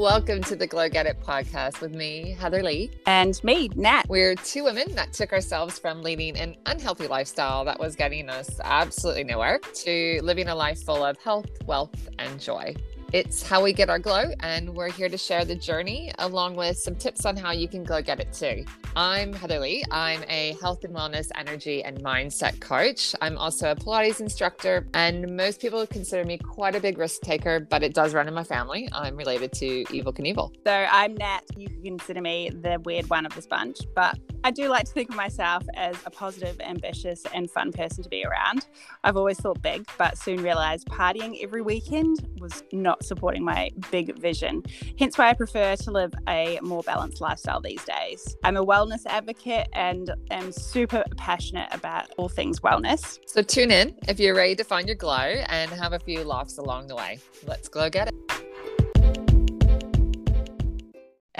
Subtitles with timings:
[0.00, 2.90] Welcome to the Glow Get It podcast with me, Heather Lee.
[3.04, 4.04] And me, Nat.
[4.08, 8.58] We're two women that took ourselves from leading an unhealthy lifestyle that was getting us
[8.64, 12.74] absolutely nowhere to living a life full of health, wealth, and joy.
[13.12, 16.78] It's how we get our glow, and we're here to share the journey along with
[16.78, 18.64] some tips on how you can glow get it too.
[18.94, 19.82] I'm Heather Lee.
[19.90, 23.16] I'm a health and wellness, energy, and mindset coach.
[23.20, 27.58] I'm also a Pilates instructor, and most people consider me quite a big risk taker,
[27.58, 28.88] but it does run in my family.
[28.92, 30.52] I'm related to Evel Knievel.
[30.64, 31.40] So I'm Nat.
[31.56, 34.92] You can consider me the weird one of this bunch, but I do like to
[34.92, 38.68] think of myself as a positive, ambitious, and fun person to be around.
[39.02, 44.18] I've always thought big, but soon realized partying every weekend was not supporting my big
[44.18, 44.62] vision.
[44.98, 48.36] Hence why I prefer to live a more balanced lifestyle these days.
[48.44, 53.18] I'm a wellness advocate and am super passionate about all things wellness.
[53.26, 56.58] So tune in if you're ready to find your glow and have a few laughs
[56.58, 57.18] along the way.
[57.46, 58.49] Let's glow get it.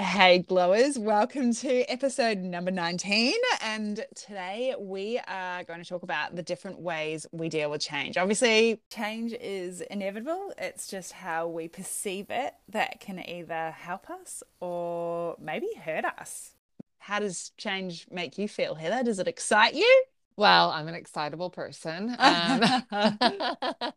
[0.01, 3.35] Hey, glowers, welcome to episode number 19.
[3.63, 8.17] And today we are going to talk about the different ways we deal with change.
[8.17, 14.41] Obviously, change is inevitable, it's just how we perceive it that can either help us
[14.59, 16.55] or maybe hurt us.
[16.97, 19.03] How does change make you feel, Heather?
[19.03, 20.03] Does it excite you?
[20.35, 22.15] Well, I'm an excitable person.
[22.17, 22.63] Um,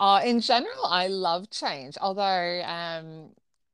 [0.00, 3.32] uh, in general, I love change, although um,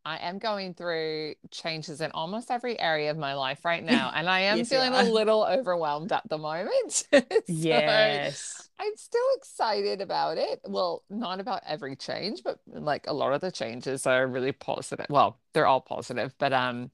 [0.09, 4.27] I am going through changes in almost every area of my life right now, and
[4.27, 7.07] I am yes, feeling a little overwhelmed at the moment.
[7.13, 8.71] so yes.
[8.81, 10.63] I'm still excited about it.
[10.65, 15.07] Well, not about every change, but like a lot of the changes are really positive.
[15.11, 16.91] Well, they're all positive, but um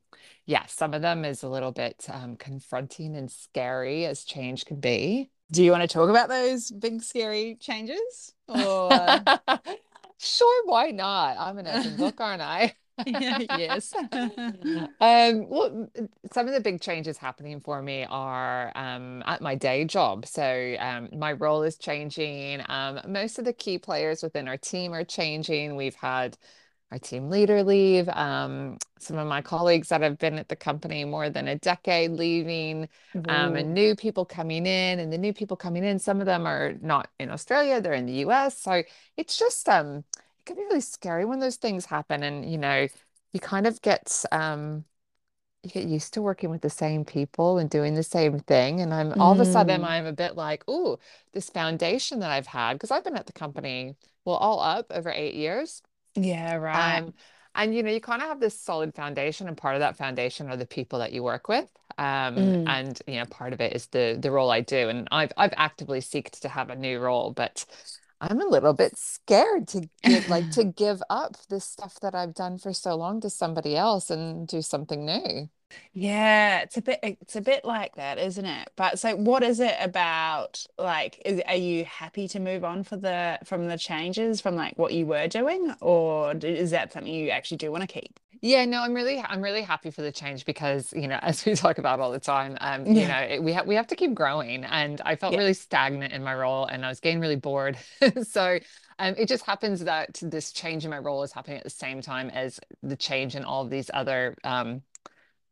[0.46, 4.80] yeah, some of them is a little bit um confronting and scary as change can
[4.80, 5.30] be.
[5.52, 8.32] Do you want to talk about those big scary changes?
[8.48, 8.88] Or
[10.18, 11.36] sure, why not?
[11.38, 12.74] I'm an open book, aren't I?
[13.06, 13.92] yes.
[14.12, 15.88] um, well,
[16.32, 20.27] some of the big changes happening for me are um, at my day job.
[20.27, 22.62] So um, my role is changing.
[22.68, 25.77] Um, most of the key players within our team are changing.
[25.77, 26.36] We've had
[26.92, 28.08] our team leader leave.
[28.08, 32.12] Um, some of my colleagues that have been at the company more than a decade
[32.12, 32.88] leaving,
[33.28, 35.00] um, and new people coming in.
[35.00, 38.06] And the new people coming in, some of them are not in Australia; they're in
[38.06, 38.56] the US.
[38.56, 38.84] So
[39.16, 40.04] it's just um,
[40.44, 42.88] can be really scary when those things happen and you know
[43.32, 44.84] you kind of get um
[45.62, 48.94] you get used to working with the same people and doing the same thing and
[48.94, 49.84] I'm all of a sudden Mm.
[49.84, 50.98] I'm a bit like oh
[51.33, 55.10] this foundation that I've had because I've been at the company well all up over
[55.12, 55.83] eight years
[56.16, 57.04] Yeah, right.
[57.04, 57.14] um
[57.54, 60.48] and you know you kind of have this solid foundation and part of that foundation
[60.50, 61.68] are the people that you work with
[61.98, 62.66] um Mm.
[62.66, 65.54] and you know part of it is the the role I do and I've I've
[65.56, 67.64] actively seeked to have a new role but
[68.27, 72.35] I'm a little bit scared to get like to give up this stuff that I've
[72.35, 75.51] done for so long to somebody else and do something new.
[75.92, 78.70] Yeah, it's a bit it's a bit like that, isn't it?
[78.77, 82.97] But so what is it about like is, are you happy to move on for
[82.97, 87.30] the from the changes from like what you were doing or is that something you
[87.30, 88.20] actually do want to keep?
[88.41, 91.55] Yeah, no, I'm really I'm really happy for the change because, you know, as we
[91.55, 94.14] talk about all the time, um, you know, it, we have we have to keep
[94.14, 95.39] growing and I felt Yeah.
[95.39, 97.79] really stagnant in my role and I was getting really bored.
[98.25, 98.58] So,
[98.98, 102.01] um, it just happens that this change in my role is happening at the same
[102.02, 104.83] time as the change in all of these other um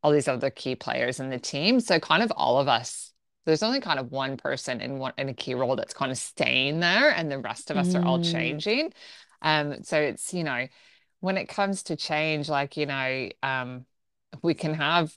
[0.03, 1.81] all these other key players in the team.
[1.81, 3.13] So kind of all of us,
[3.47, 6.19] there's only kind of one person in one in a key role that's kind of
[6.19, 8.33] staying there, and the rest of us are all Mm.
[8.33, 8.93] changing.
[9.43, 10.69] Um, so it's, you know,
[11.21, 13.87] when it comes to change, like, you know, um,
[14.43, 15.17] we can have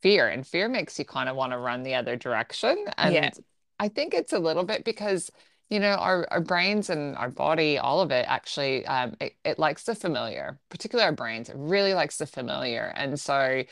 [0.00, 2.84] fear, and fear makes you kind of want to run the other direction.
[2.98, 3.30] Yeah.
[3.30, 3.32] And
[3.78, 5.30] I think it's a little bit because,
[5.68, 9.58] you know, our, our brains and our body, all of it actually, um, it, it
[9.58, 11.48] likes the familiar, particularly our brains.
[11.48, 12.92] It really likes the familiar.
[12.96, 13.62] And so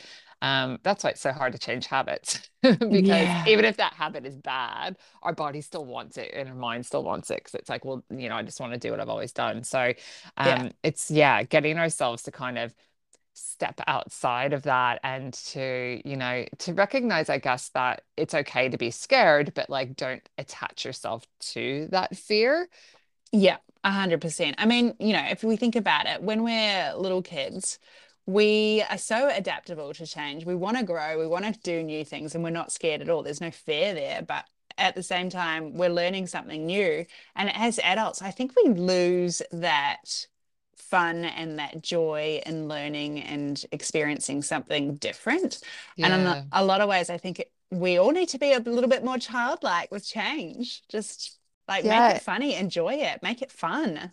[0.43, 3.45] um, that's why it's so hard to change habits because Yeah.
[3.45, 7.03] even if that habit is bad, our body still wants it and our mind still
[7.05, 9.09] wants it because it's like, well, you know, I just want to do what I've
[9.09, 9.65] always done.
[9.65, 9.93] So
[10.43, 10.63] Yeah.
[10.63, 12.75] um, it's, yeah, getting ourselves to kind of
[13.35, 18.69] step outside of that and to, you know, to recognize, I guess, that it's okay
[18.69, 22.69] to be scared, but like don't attach yourself to that fear.
[23.33, 24.57] Yeah, a hundred percent.
[24.59, 27.79] I mean, you know, if we think about it, when we're little kids,
[28.29, 30.45] we are so adaptable to change.
[30.45, 33.09] We want to grow, we want to do new things, and we're not scared at
[33.09, 33.23] all.
[33.23, 34.45] There's no fear there, but
[34.77, 37.07] at the same time, we're learning something new.
[37.35, 40.27] And as adults, I think we lose that
[40.77, 45.61] fun and that joy in learning and experiencing something different.
[46.03, 48.91] And in a lot of ways, I think we all need to be a little
[48.91, 50.83] bit more childlike with change.
[50.91, 54.13] Just like make it funny, enjoy it, make it fun.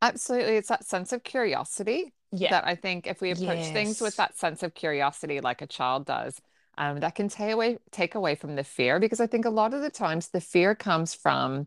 [0.00, 0.56] absolutely.
[0.56, 2.50] It's that sense of curiosity Yeah.
[2.50, 6.06] that I think if we approach things with that sense of curiosity like a child
[6.06, 6.40] does,
[6.78, 9.74] um, that can take away take away from the fear because I think a lot
[9.74, 11.66] of the times the fear comes from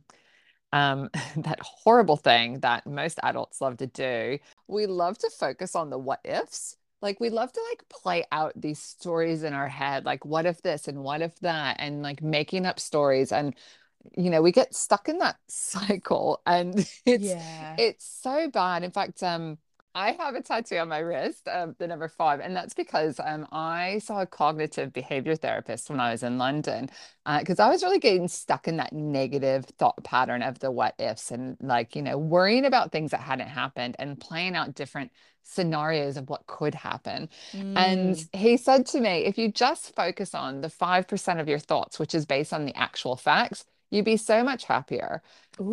[0.74, 4.40] um, that horrible thing that most adults love to do.
[4.68, 6.78] We love to focus on the what ifs.
[7.02, 10.62] Like we love to like play out these stories in our head, like what if
[10.62, 13.32] this and what if that, and like making up stories.
[13.32, 13.56] And
[14.18, 17.78] you know, we get stuck in that cycle and it's Yeah.
[17.78, 18.84] it's so bad.
[18.84, 19.58] In fact, um,
[19.98, 23.48] I have a tattoo on my wrist, um, the number five, and that's because um,
[23.54, 26.90] I saw a cognitive behavior therapist when I was in London,
[27.40, 31.32] because I was really getting stuck in that negative thought pattern of the what ifs
[31.32, 35.12] and like, you know, worrying about things that hadn't happened and playing out different
[35.44, 37.30] scenarios of what could happen.
[37.76, 38.30] And Mm.
[38.34, 42.14] he said to me, if you just focus on the 5% of your thoughts, which
[42.14, 45.22] is based on the actual facts, you'd be so much happier.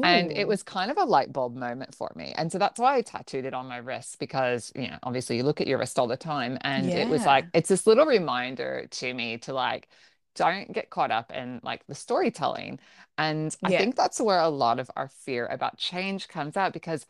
[0.02, 2.34] And it was kind of a light bulb moment for me.
[2.36, 5.44] And so that's why I tattooed it on my wrist because, you know, obviously you
[5.44, 6.58] look at your wrist all the time.
[6.62, 9.88] And it was like, it's this little reminder to me to like,
[10.34, 12.80] don't get caught up in like the storytelling.
[13.16, 17.06] And I think that's where a lot of our fear about change comes out because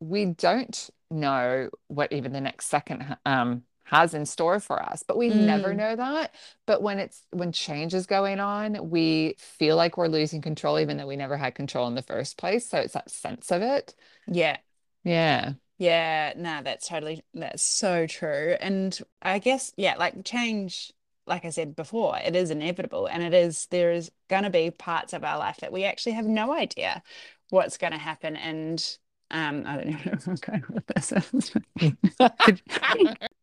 [0.00, 5.16] we don't know what even the next second um has in store for us but
[5.16, 5.74] we never Mm.
[5.74, 6.34] know that
[6.66, 10.96] but when it's when change is going on we feel like we're losing control even
[10.96, 13.94] though we never had control in the first place so it's that sense of it
[14.26, 14.58] Yeah.
[15.04, 18.56] yeah Yeah, no, that's totally that's so true.
[18.60, 20.92] And I guess, yeah, like change,
[21.26, 25.12] like I said before, it is inevitable and it is there is gonna be parts
[25.14, 27.02] of our life that we actually have no idea
[27.48, 28.36] what's gonna happen.
[28.36, 28.98] And
[29.30, 31.12] um, I don't know where I'm going with this.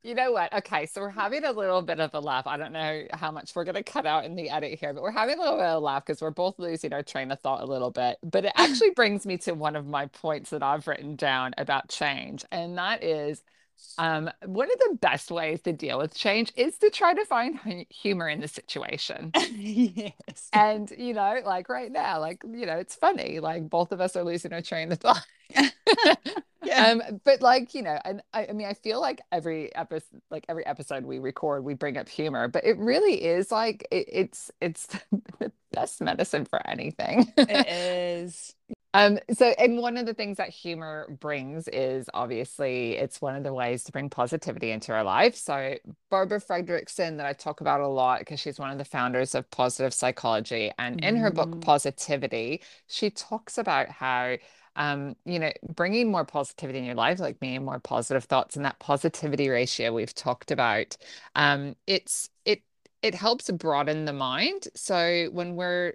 [0.07, 0.54] You know what?
[0.54, 2.48] Okay, so we're having a little bit of a laugh.
[2.48, 5.04] I don't know how much we're going to cut out in the edit here, but
[5.04, 7.42] we're having a little bit of a laugh because we're both losing our train of
[7.42, 8.18] thought a little bit.
[8.24, 11.90] But it actually brings me to one of my points that I've written down about
[11.90, 13.44] change, and that is
[13.97, 17.59] um, one of the best ways to deal with change is to try to find
[17.89, 19.31] humor in the situation.
[19.57, 20.50] Yes.
[20.53, 24.15] And, you know, like right now, like, you know, it's funny, like both of us
[24.15, 25.25] are losing our train of thought.
[26.63, 26.88] Yeah.
[26.88, 30.45] Um, but like, you know, and I, I mean, I feel like every episode, like
[30.50, 34.51] every episode we record, we bring up humor, but it really is like it, it's
[34.59, 34.88] it's
[35.39, 37.31] the best medicine for anything.
[37.38, 38.53] It is.
[38.94, 43.44] Um, so, and one of the things that humor brings is obviously it's one of
[43.44, 45.36] the ways to bring positivity into our life.
[45.36, 45.75] So,
[46.10, 49.50] Barbara Fredrickson, that I talk about a lot because she's one of the founders of
[49.51, 51.62] positive psychology, and in her book Mm.
[51.62, 54.38] Positivity, she talks about how,
[54.75, 58.66] um, you know, bringing more positivity in your life, like being more positive thoughts, and
[58.66, 60.98] that positivity ratio we've talked about,
[61.36, 62.63] um, it's it
[63.01, 64.68] it helps broaden the mind.
[64.75, 65.94] So when we're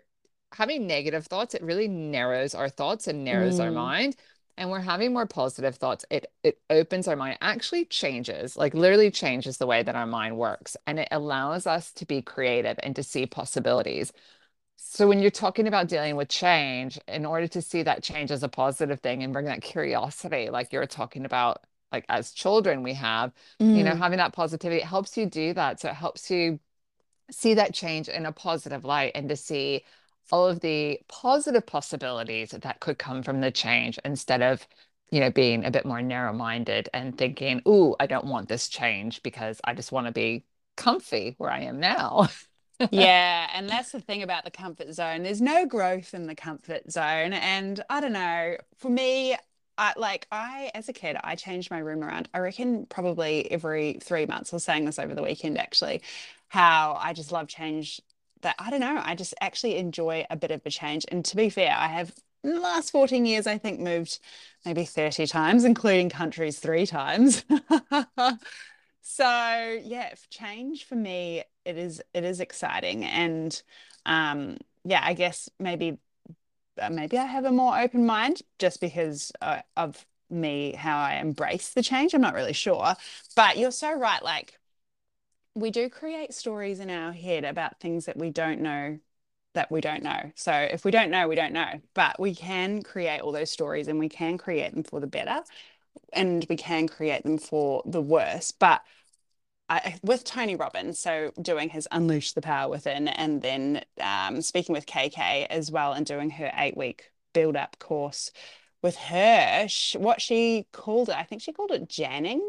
[0.54, 3.72] having negative thoughts, it really narrows our thoughts and narrows our Mm.
[3.72, 4.16] mind.
[4.58, 6.04] And we're having more positive thoughts.
[6.10, 10.37] It it opens our mind, actually changes, like literally changes the way that our mind
[10.37, 10.76] works.
[10.87, 14.12] And it allows us to be creative and to see possibilities.
[14.76, 18.43] So when you're talking about dealing with change, in order to see that change as
[18.43, 22.94] a positive thing and bring that curiosity, like you're talking about, like as children we
[22.94, 23.32] have,
[23.72, 23.96] you know, Mm.
[23.96, 25.81] having that positivity, it helps you do that.
[25.81, 26.60] So it helps you
[27.31, 29.84] see that change in a positive light and to see
[30.31, 34.67] all of the positive possibilities that could come from the change instead of,
[35.11, 39.23] you know, being a bit more narrow-minded and thinking, "Ooh, I don't want this change
[39.23, 40.45] because I just want to be
[40.76, 42.29] comfy where I am now."
[42.91, 45.23] Yeah, and that's the thing about the comfort zone.
[45.23, 47.33] There's no growth in the comfort zone.
[47.33, 49.37] And I don't know, for me,
[49.79, 52.29] I like I as a kid, I changed my room around.
[52.35, 54.52] I reckon probably every three months.
[54.52, 56.02] I was saying this over the weekend actually,
[56.49, 58.00] how I just love change
[58.42, 61.04] that I don't know, I just actually enjoy a bit of a change.
[61.08, 62.12] And to be fair, I have
[62.44, 64.18] in the last 14 years, I think moved
[64.64, 67.44] maybe 30 times, including countries three times.
[69.02, 73.61] So yeah, change for me, it is it is exciting, and
[74.06, 75.99] um, yeah, I guess maybe
[76.80, 81.14] uh, maybe I have a more open mind just because uh, of me how I
[81.16, 82.14] embrace the change.
[82.14, 82.94] I'm not really sure,
[83.37, 84.22] but you're so right.
[84.22, 84.58] Like
[85.54, 88.99] we do create stories in our head about things that we don't know
[89.54, 90.32] that we don't know.
[90.35, 93.87] So if we don't know, we don't know, but we can create all those stories
[93.87, 95.42] and we can create them for the better
[96.12, 98.50] and we can create them for the worse.
[98.50, 98.82] But
[99.68, 104.75] I, with Tony Robbins, so doing his Unleash the Power Within, and then um, speaking
[104.75, 108.30] with KK as well, and doing her eight week build up course,
[108.83, 112.41] with her, what she called it, I think she called it Janning.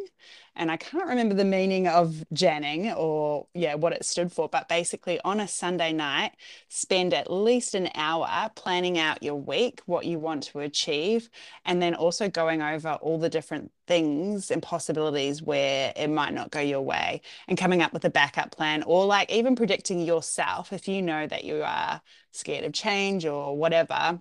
[0.55, 4.49] And I can't remember the meaning of Janning or, yeah, what it stood for.
[4.49, 6.31] But basically, on a Sunday night,
[6.69, 11.29] spend at least an hour planning out your week, what you want to achieve,
[11.65, 16.51] and then also going over all the different things and possibilities where it might not
[16.51, 20.71] go your way and coming up with a backup plan or like even predicting yourself
[20.71, 24.19] if you know that you are scared of change or whatever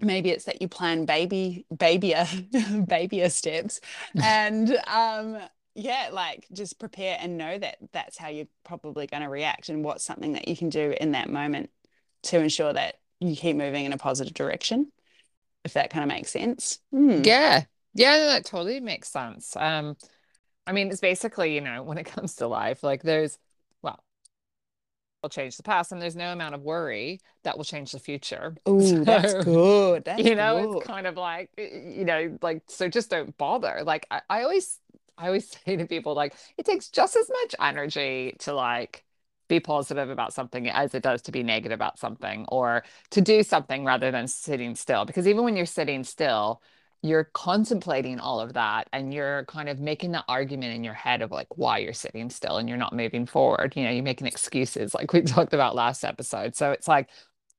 [0.00, 2.26] maybe it's that you plan baby babyer
[2.86, 3.80] babyer steps.
[4.14, 5.38] And um
[5.74, 9.84] yeah like just prepare and know that that's how you're probably going to react and
[9.84, 11.68] what's something that you can do in that moment
[12.22, 14.90] to ensure that you keep moving in a positive direction
[15.64, 16.78] if that kind of makes sense.
[16.94, 17.26] Mm.
[17.26, 17.64] yeah.
[17.94, 19.56] Yeah that totally makes sense.
[19.56, 19.96] Um
[20.66, 23.38] i mean it's basically you know when it comes to life like there's
[25.24, 28.54] will change the past and there's no amount of worry that will change the future
[28.66, 30.76] oh so, that's good that's you know good.
[30.76, 34.78] it's kind of like you know like so just don't bother like I, I always
[35.16, 39.04] i always say to people like it takes just as much energy to like
[39.48, 43.42] be positive about something as it does to be negative about something or to do
[43.42, 46.62] something rather than sitting still because even when you're sitting still
[47.04, 51.20] you're contemplating all of that and you're kind of making the argument in your head
[51.20, 53.74] of like why you're sitting still and you're not moving forward.
[53.76, 56.56] You know, you're making excuses like we talked about last episode.
[56.56, 57.10] So it's like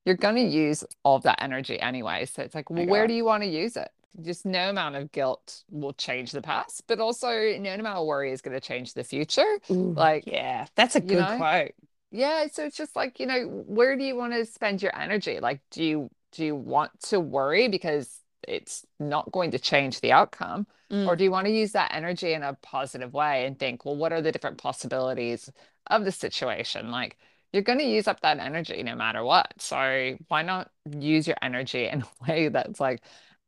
[0.04, 2.26] you're going to use all of that energy anyway.
[2.26, 3.90] So it's like, well, where do you want to use it?
[4.24, 8.32] Just no amount of guilt will change the past, but also no amount of worry
[8.32, 9.60] is going to change the future.
[9.70, 11.38] Ooh, like, yeah, that's a good know?
[11.38, 11.74] quote.
[12.10, 12.48] Yeah.
[12.52, 15.40] So it's just like, you know, where do you want to spend your energy?
[15.40, 20.12] Like, do you, do you want to worry because it's not going to change the
[20.12, 20.68] outcome.
[20.92, 21.08] Mm.
[21.08, 23.96] or do you want to use that energy in a positive way and think well
[23.96, 25.52] what are the different possibilities
[25.88, 26.92] of the situation?
[26.92, 27.18] Like
[27.52, 29.54] you're going to use up that energy no matter what.
[29.60, 33.02] So why not use your energy in a way that's like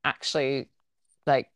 [0.04, 0.70] actually
[1.28, 1.52] like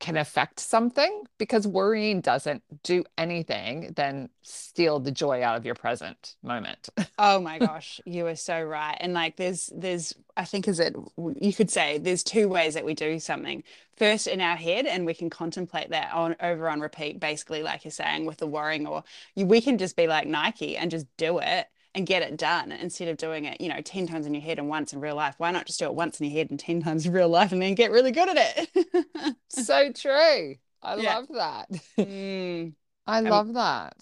[0.00, 5.74] can affect something because worrying doesn't do anything than steal the joy out of your
[5.74, 6.88] present moment.
[7.18, 8.96] oh my gosh, you are so right.
[8.98, 10.96] And like there's there's I think is it
[11.36, 13.62] you could say there's two ways that we do something.
[13.96, 17.84] First in our head and we can contemplate that on over on repeat basically like
[17.84, 19.04] you're saying with the worrying or
[19.34, 22.72] you, we can just be like Nike and just do it and get it done
[22.72, 25.16] instead of doing it, you know, 10 times in your head and once in real
[25.16, 25.34] life.
[25.38, 27.52] Why not just do it once in your head and 10 times in real life
[27.52, 29.36] and then get really good at it?
[29.48, 30.56] so true.
[30.82, 31.16] I yeah.
[31.16, 31.70] love that.
[31.98, 32.74] Mm.
[33.06, 33.94] I um, love that.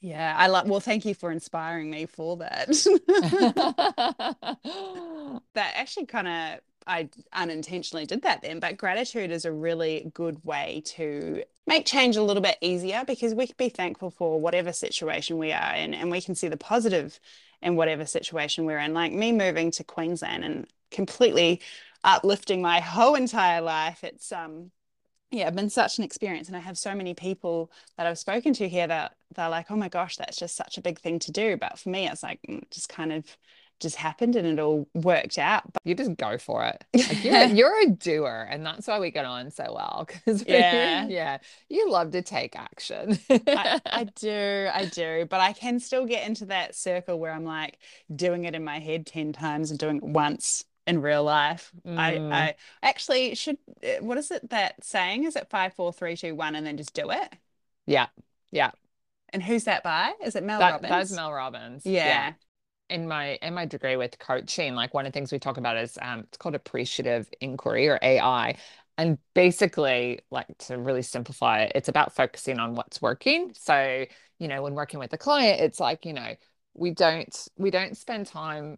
[0.00, 0.68] Yeah, I love.
[0.68, 2.68] Well, thank you for inspiring me for that.
[5.54, 10.44] that actually kind of I unintentionally did that then, but gratitude is a really good
[10.44, 14.72] way to make change a little bit easier because we can be thankful for whatever
[14.72, 17.18] situation we are in and we can see the positive
[17.62, 18.92] in whatever situation we're in.
[18.92, 21.60] Like me moving to Queensland and completely
[22.04, 24.04] uplifting my whole entire life.
[24.04, 24.70] It's um
[25.30, 26.46] yeah, been such an experience.
[26.48, 29.76] And I have so many people that I've spoken to here that they're like, oh
[29.76, 31.56] my gosh, that's just such a big thing to do.
[31.56, 33.36] But for me, it's like mm, just kind of
[33.80, 35.62] just happened and it all worked out.
[35.72, 36.84] But you just go for it.
[36.94, 40.06] Like you're, you're a doer, and that's why we get on so well.
[40.06, 41.38] Because yeah, yeah,
[41.68, 43.18] you love to take action.
[43.30, 47.44] I, I do, I do, but I can still get into that circle where I'm
[47.44, 47.78] like
[48.14, 51.72] doing it in my head ten times and doing it once in real life.
[51.86, 51.98] Mm.
[51.98, 53.58] I, I actually should.
[53.82, 55.24] Eh, what is it that saying?
[55.24, 57.34] Is it five, four, three, two, one, and then just do it?
[57.86, 58.06] Yeah,
[58.50, 58.70] yeah.
[59.30, 60.12] And who's that by?
[60.24, 60.90] Is it Mel that, Robbins?
[60.90, 61.84] That's Mel Robbins.
[61.84, 62.06] Yeah.
[62.06, 62.32] yeah
[62.90, 65.76] in my in my degree with coaching like one of the things we talk about
[65.76, 68.56] is um, it's called appreciative inquiry or ai
[68.98, 74.04] and basically like to really simplify it it's about focusing on what's working so
[74.38, 76.34] you know when working with a client it's like you know
[76.74, 78.76] we don't we don't spend time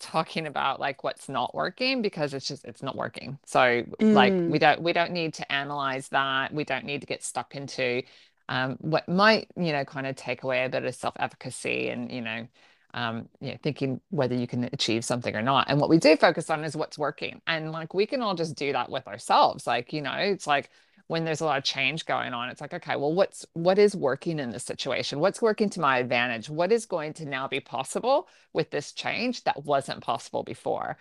[0.00, 4.12] talking about like what's not working because it's just it's not working so mm.
[4.12, 4.60] like we mm.
[4.60, 8.02] don't we don't need to analyze that we don't need to get stuck into
[8.48, 12.20] um, what might you know kind of take away a bit of self-efficacy and you
[12.20, 12.46] know
[12.94, 15.66] um, you know, thinking whether you can achieve something or not.
[15.68, 17.40] And what we do focus on is what's working.
[17.46, 19.66] And like we can all just do that with ourselves.
[19.66, 20.70] Like, you know, it's like
[21.06, 23.96] when there's a lot of change going on, it's like, okay, well, what's what is
[23.96, 25.20] working in this situation?
[25.20, 26.48] What's working to my advantage?
[26.48, 30.98] What is going to now be possible with this change that wasn't possible before?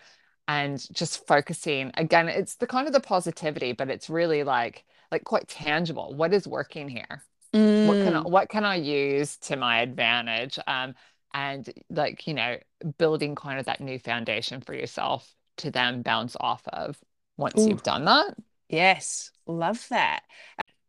[0.48, 5.24] And just focusing again, it's the kind of the positivity, but it's really like like
[5.24, 6.14] quite tangible.
[6.16, 7.24] What is working here?
[7.54, 7.88] Mm.
[7.88, 8.30] What can I, mm.
[8.30, 10.58] what can I use to my advantage?
[10.68, 10.96] Um,
[11.34, 12.58] and like you know
[12.98, 16.98] building kind of that new foundation for yourself to then bounce off of
[17.38, 17.70] once Ooh.
[17.70, 18.36] you've done that
[18.70, 20.24] yes love that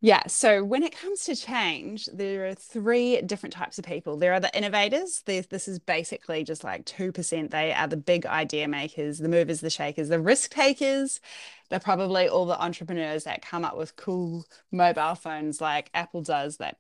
[0.05, 4.17] Yeah, so when it comes to change, there are three different types of people.
[4.17, 5.23] There are the innovators.
[5.27, 7.51] There's, this is basically just like 2%.
[7.51, 11.21] They are the big idea makers, the movers, the shakers, the risk takers.
[11.71, 16.57] They're probably all the entrepreneurs that come up with cool mobile phones like Apple does
[16.57, 16.79] that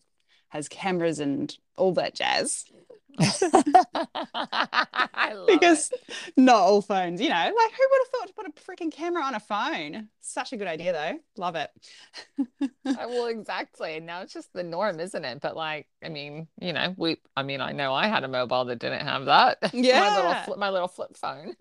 [0.49, 2.65] has cameras and all that jazz.
[5.47, 6.01] because it.
[6.37, 9.23] not all phones, you know, like who would have thought to put a freaking camera
[9.23, 10.09] on a phone?
[10.21, 11.19] Such a good idea, though.
[11.37, 11.71] Love it.
[12.85, 14.01] well, exactly.
[14.01, 15.41] Now it's just the norm, isn't it?
[15.41, 17.19] But like, I mean, you know, we.
[17.37, 19.59] I mean, I know I had a mobile that didn't have that.
[19.73, 21.55] Yeah, my little flip, my little flip phone.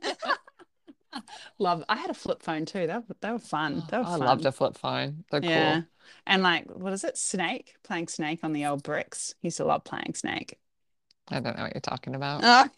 [1.60, 1.84] Love.
[1.90, 2.88] I had a flip phone too.
[2.88, 3.84] That they were fun.
[3.84, 4.20] Oh, they were I fun.
[4.20, 5.24] loved a flip phone.
[5.32, 5.74] They're yeah.
[5.74, 5.84] cool.
[6.26, 7.18] And like, what is it?
[7.18, 7.76] Snake.
[7.84, 9.36] Playing Snake on the old bricks.
[9.42, 10.58] Used to love playing Snake.
[11.30, 12.42] I don't know what you're talking about.
[12.44, 12.68] Oh.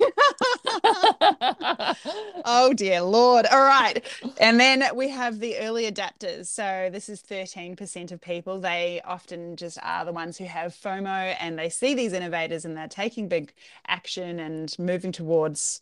[2.46, 3.46] oh dear Lord.
[3.48, 4.04] All right.
[4.40, 6.48] And then we have the early adapters.
[6.48, 8.60] So this is 13% of people.
[8.60, 12.78] They often just are the ones who have FOMO and they see these innovators and
[12.78, 13.54] they're taking big
[13.88, 15.82] action and moving towards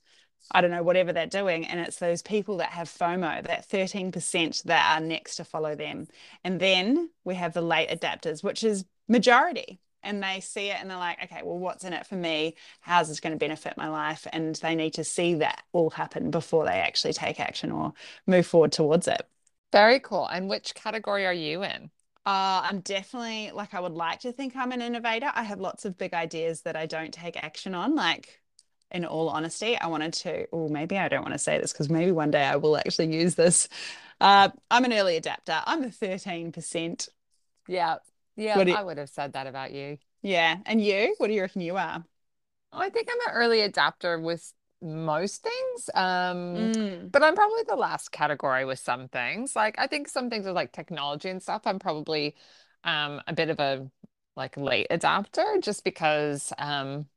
[0.54, 1.66] I don't know, whatever they're doing.
[1.66, 6.08] And it's those people that have FOMO, that 13% that are next to follow them.
[6.44, 10.90] And then we have the late adapters, which is majority and they see it and
[10.90, 12.56] they're like, okay, well, what's in it for me?
[12.82, 14.28] How's this going to benefit my life?
[14.34, 17.94] And they need to see that all happen before they actually take action or
[18.28, 19.28] move forward towards it.
[19.72, 20.28] Very cool.
[20.28, 21.92] And which category are you in?
[22.26, 25.32] Uh, I'm definitely like, I would like to think I'm an innovator.
[25.34, 27.96] I have lots of big ideas that I don't take action on.
[27.96, 28.42] Like,
[28.92, 31.90] in all honesty, I wanted to, or maybe I don't want to say this because
[31.90, 33.70] maybe one day I will actually use this.
[34.20, 35.62] Uh, I'm an early adapter.
[35.66, 37.10] I'm a 13%.
[37.68, 37.98] Yeah.
[38.42, 39.98] Yeah, What do you- I would have said that about you.
[40.22, 40.58] Yeah.
[40.66, 41.16] And you?
[41.18, 42.04] What do you reckon you are?
[42.74, 45.90] I think I'm an early adapter with most things.
[45.94, 47.12] Um, Mm.
[47.12, 49.56] but I'm probably the last category with some things.
[49.56, 52.36] Like I think some things with like technology and stuff, I'm probably
[52.84, 53.90] um a bit of a
[54.36, 57.08] like late adapter just because um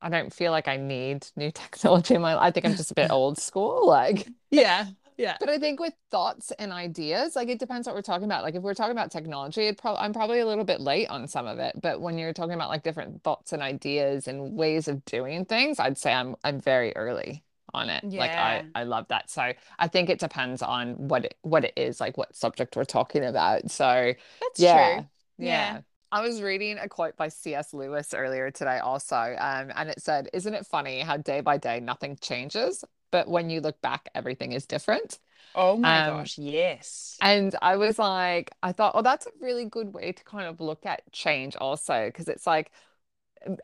[0.00, 2.42] I don't feel like I need new technology in my life.
[2.44, 3.86] I think I'm just a bit old school.
[3.86, 4.86] Like Yeah.
[5.16, 5.36] Yeah.
[5.38, 8.42] But I think with thoughts and ideas, like it depends what we're talking about.
[8.42, 11.26] Like if we're talking about technology, it probably I'm probably a little bit late on
[11.28, 11.80] some of it.
[11.80, 15.78] But when you're talking about like different thoughts and ideas and ways of doing things,
[15.78, 18.04] I'd say I'm I'm very early on it.
[18.06, 18.20] yeah.
[18.20, 19.30] Like I I love that.
[19.30, 22.84] So I think it depends on what it what it is, like what subject we're
[22.84, 23.70] talking about.
[23.70, 24.94] So That's yeah.
[24.94, 25.08] true.
[25.38, 25.74] Yeah.
[25.74, 25.80] Yeah.
[26.10, 27.72] I was reading a quote by C.S.
[27.72, 31.80] Lewis earlier today also, um, and it said, "Isn't it funny how day by day
[31.80, 35.20] nothing changes, but when you look back, everything is different?"
[35.54, 37.22] Oh my Um, gosh, yes.
[37.22, 40.60] and I was like, I thought, oh, that's a really good way to kind of
[40.60, 42.72] look at change also, because it's like,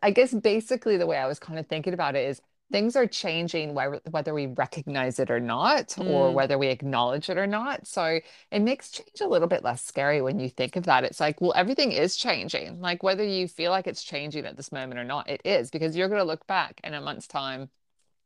[0.03, 2.41] I guess basically the way I was kind of thinking about it is
[2.73, 6.33] things are changing whether whether we recognize it or not, or Mm.
[6.33, 7.87] whether we acknowledge it or not.
[7.87, 11.05] So it makes change a little bit less scary when you think of that.
[11.05, 12.81] It's like, well, everything is changing.
[12.81, 15.97] Like whether you feel like it's changing at this moment or not, it is, because
[15.97, 17.71] you're going to look back in a month's time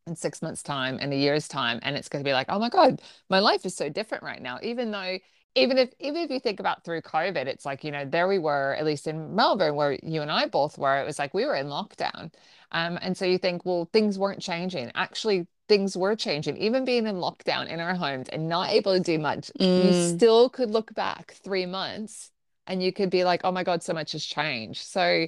[0.07, 2.59] in six months' time, in a year's time, and it's going to be like, oh
[2.59, 4.59] my God, my life is so different right now.
[4.63, 5.19] Even though,
[5.55, 8.39] even if even if you think about through COVID, it's like, you know, there we
[8.39, 11.45] were, at least in Melbourne, where you and I both were, it was like we
[11.45, 12.33] were in lockdown.
[12.73, 14.91] Um, and so you think, well, things weren't changing.
[14.95, 16.57] Actually, things were changing.
[16.57, 19.95] Even being in lockdown in our homes and not able to do much, you Mm.
[19.95, 22.31] still could look back three months
[22.67, 24.83] and you could be like, oh my God, so much has changed.
[24.83, 25.27] So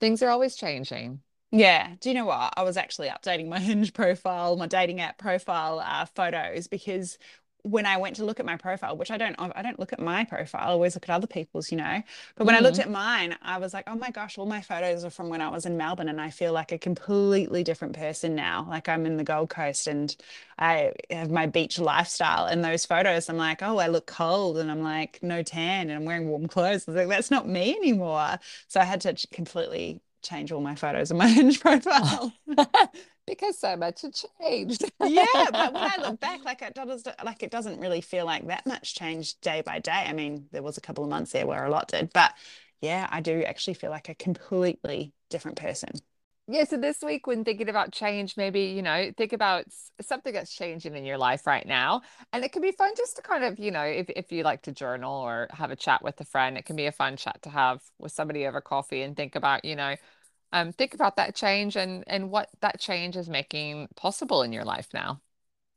[0.00, 1.20] things are always changing.
[1.56, 1.94] Yeah.
[2.00, 2.52] Do you know what?
[2.56, 7.16] I was actually updating my Hinge profile, my dating app profile uh, photos because
[7.62, 10.00] when I went to look at my profile, which I don't, I don't look at
[10.00, 12.02] my profile, I always look at other people's, you know.
[12.36, 12.82] But when I looked Mm.
[12.82, 15.48] at mine, I was like, oh my gosh, all my photos are from when I
[15.48, 18.66] was in Melbourne, and I feel like a completely different person now.
[18.68, 20.14] Like I'm in the Gold Coast and
[20.58, 22.44] I have my beach lifestyle.
[22.46, 25.92] And those photos, I'm like, oh, I look cold, and I'm like no tan, and
[25.92, 26.84] I'm wearing warm clothes.
[26.86, 28.38] I was like, that's not me anymore.
[28.68, 32.32] So I had to completely change all my photos in my Hinge profile.
[33.26, 34.84] Because so much had changed.
[35.02, 38.46] Yeah, but when I look back, like it does, like it doesn't really feel like
[38.48, 40.04] that much changed day by day.
[40.06, 42.34] I mean, there was a couple of months there where a lot did, but
[42.82, 45.92] yeah, I do actually feel like a completely different person.
[46.46, 49.64] Yeah, so this week, when thinking about change, maybe, you know, think about
[50.02, 52.02] something that's changing in your life right now.
[52.34, 54.60] And it can be fun just to kind of, you know, if, if you like
[54.62, 57.40] to journal or have a chat with a friend, it can be a fun chat
[57.42, 59.96] to have with somebody over coffee and think about, you know,
[60.52, 64.64] um, think about that change and and what that change is making possible in your
[64.64, 65.20] life now.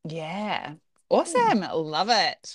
[0.03, 0.77] Yeah.
[1.09, 1.61] Awesome.
[1.73, 2.53] Love it.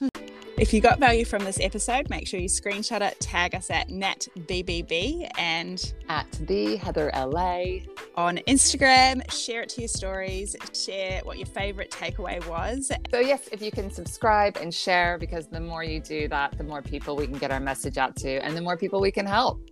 [0.58, 3.88] If you got value from this episode, make sure you screenshot it, tag us at
[3.88, 7.78] NatBBB and at the Heather LA
[8.14, 9.28] on Instagram.
[9.32, 12.92] Share it to your stories, share what your favorite takeaway was.
[13.10, 16.64] So, yes, if you can subscribe and share, because the more you do that, the
[16.64, 19.26] more people we can get our message out to, and the more people we can
[19.26, 19.66] help.